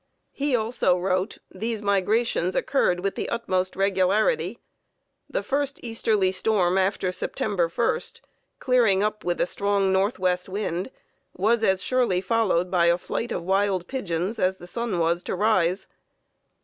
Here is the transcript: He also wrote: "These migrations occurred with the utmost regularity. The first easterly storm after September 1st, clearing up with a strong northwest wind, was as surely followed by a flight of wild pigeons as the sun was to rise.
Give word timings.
He 0.31 0.55
also 0.55 0.97
wrote: 0.97 1.37
"These 1.53 1.83
migrations 1.83 2.55
occurred 2.55 3.01
with 3.01 3.13
the 3.13 3.29
utmost 3.29 3.75
regularity. 3.75 4.57
The 5.29 5.43
first 5.43 5.79
easterly 5.83 6.31
storm 6.31 6.75
after 6.75 7.11
September 7.11 7.69
1st, 7.69 8.21
clearing 8.57 9.03
up 9.03 9.23
with 9.23 9.39
a 9.39 9.45
strong 9.45 9.93
northwest 9.93 10.49
wind, 10.49 10.89
was 11.37 11.63
as 11.63 11.83
surely 11.83 12.19
followed 12.19 12.71
by 12.71 12.87
a 12.87 12.97
flight 12.97 13.31
of 13.31 13.43
wild 13.43 13.87
pigeons 13.87 14.39
as 14.39 14.57
the 14.57 14.65
sun 14.65 14.97
was 14.97 15.21
to 15.21 15.35
rise. 15.35 15.85